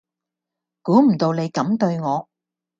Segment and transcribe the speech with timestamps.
[0.81, 2.27] 估唔到你咁對我